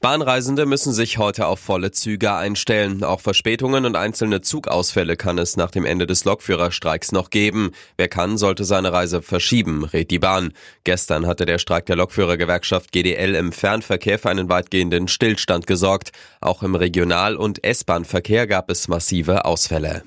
[0.00, 3.04] Bahnreisende müssen sich heute auf volle Züge einstellen.
[3.04, 7.72] Auch Verspätungen und einzelne Zugausfälle kann es nach dem Ende des Lokführerstreiks noch geben.
[7.96, 10.52] Wer kann, sollte seine Reise verschieben, rät die Bahn.
[10.84, 16.12] Gestern hatte der Streik der Lokführergewerkschaft GDL im Fernverkehr für einen weitgehenden Stillstand gesorgt.
[16.40, 20.02] Auch im Regional- und S-Bahn-Verkehr gab es massive Ausfälle.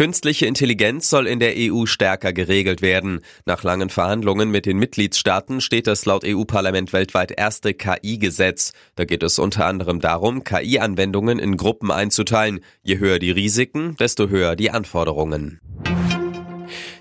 [0.00, 3.20] Künstliche Intelligenz soll in der EU stärker geregelt werden.
[3.44, 8.72] Nach langen Verhandlungen mit den Mitgliedstaaten steht das laut EU-Parlament weltweit erste KI-Gesetz.
[8.94, 12.60] Da geht es unter anderem darum, KI-Anwendungen in Gruppen einzuteilen.
[12.82, 15.60] Je höher die Risiken, desto höher die Anforderungen.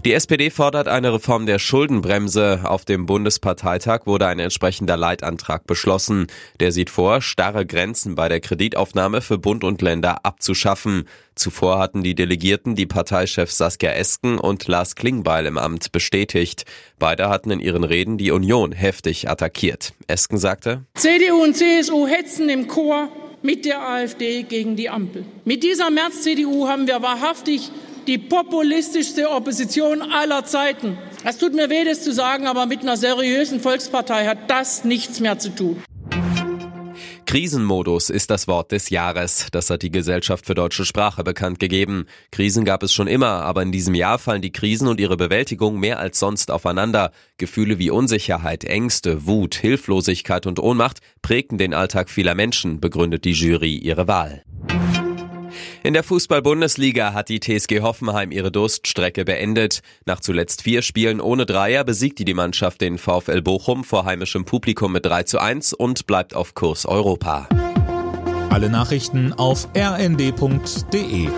[0.05, 2.61] Die SPD fordert eine Reform der Schuldenbremse.
[2.63, 6.27] Auf dem Bundesparteitag wurde ein entsprechender Leitantrag beschlossen.
[6.61, 11.03] Der sieht vor, starre Grenzen bei der Kreditaufnahme für Bund und Länder abzuschaffen.
[11.35, 16.63] Zuvor hatten die Delegierten die Parteichefs Saskia Esken und Lars Klingbeil im Amt bestätigt.
[16.97, 19.91] Beide hatten in ihren Reden die Union heftig attackiert.
[20.07, 23.09] Esken sagte, CDU und CSU hetzen im Chor
[23.41, 25.25] mit der AfD gegen die Ampel.
[25.43, 27.71] Mit dieser März-CDU haben wir wahrhaftig
[28.09, 30.97] die populistischste Opposition aller Zeiten.
[31.23, 35.19] Es tut mir weh, das zu sagen, aber mit einer seriösen Volkspartei hat das nichts
[35.19, 35.83] mehr zu tun.
[37.27, 39.49] Krisenmodus ist das Wort des Jahres.
[39.51, 42.07] Das hat die Gesellschaft für deutsche Sprache bekannt gegeben.
[42.31, 45.79] Krisen gab es schon immer, aber in diesem Jahr fallen die Krisen und ihre Bewältigung
[45.79, 47.11] mehr als sonst aufeinander.
[47.37, 53.33] Gefühle wie Unsicherheit, Ängste, Wut, Hilflosigkeit und Ohnmacht prägten den Alltag vieler Menschen, begründet die
[53.33, 54.43] Jury ihre Wahl.
[55.81, 59.81] In der Fußball-Bundesliga hat die TSG Hoffenheim ihre Durststrecke beendet.
[60.05, 64.91] Nach zuletzt vier Spielen ohne Dreier besiegte die Mannschaft den VfL Bochum vor heimischem Publikum
[64.91, 67.47] mit 3 zu 1 und bleibt auf Kurs Europa.
[68.49, 71.29] Alle Nachrichten auf rnd.de